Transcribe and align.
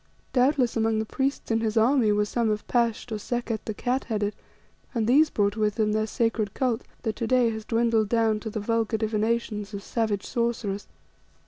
Doubtless 0.33 0.75
among 0.75 0.97
the 0.97 1.05
priests 1.05 1.51
in 1.51 1.59
his 1.61 1.77
army 1.77 2.11
were 2.11 2.25
some 2.25 2.49
of 2.49 2.67
Pasht 2.67 3.11
or 3.11 3.19
Sekket 3.19 3.59
the 3.65 3.73
Cat 3.75 4.05
headed, 4.05 4.33
and 4.95 5.05
these 5.05 5.29
brought 5.29 5.55
with 5.55 5.75
them 5.75 5.91
their 5.91 6.07
secret 6.07 6.55
cult, 6.55 6.81
that 7.03 7.15
to 7.17 7.27
day 7.27 7.51
has 7.51 7.65
dwindled 7.65 8.09
down 8.09 8.39
to 8.39 8.49
the 8.49 8.59
vulgar 8.59 8.97
divinations 8.97 9.75
of 9.75 9.83
savage 9.83 10.25
sorcerers. 10.25 10.87